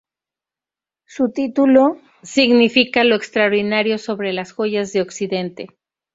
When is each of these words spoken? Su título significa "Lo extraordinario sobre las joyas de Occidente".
Su 1.05 1.29
título 1.29 1.99
significa 2.23 3.03
"Lo 3.03 3.13
extraordinario 3.13 3.99
sobre 3.99 4.33
las 4.33 4.51
joyas 4.51 4.91
de 4.93 5.01
Occidente". 5.03 5.77